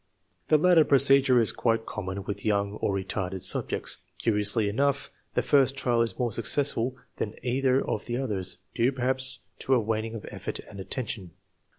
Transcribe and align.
The 0.47 0.57
latter 0.57 0.83
procedure 0.83 1.39
is 1.39 1.51
quite 1.51 1.85
common 1.85 2.23
with 2.23 2.43
young 2.43 2.73
or 2.81 2.91
retarded 2.91 3.43
subjects. 3.43 3.99
Curiously 4.17 4.67
enough, 4.67 5.11
the 5.35 5.43
first 5.43 5.77
trial 5.77 6.01
is 6.01 6.17
more 6.17 6.31
successful 6.33 6.95
than 7.17 7.35
either 7.43 7.87
of 7.87 8.07
the 8.07 8.17
others, 8.17 8.57
due 8.73 8.91
perhaps 8.91 9.41
to 9.59 9.75
a 9.75 9.79
waning 9.79 10.15
of 10.15 10.25
effort 10.31 10.57
and 10.57 10.79
attention. 10.79 11.33